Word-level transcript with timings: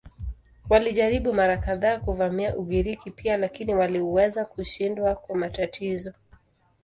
Walijaribu 0.69 1.33
mara 1.33 1.57
kadhaa 1.57 1.99
kuvamia 1.99 2.55
Ugiriki 2.57 3.11
pia 3.11 3.37
lakini 3.37 3.75
waliweza 3.75 4.45
kushindwa 4.45 5.15
kwa 5.15 5.35
matatizo. 5.37 6.13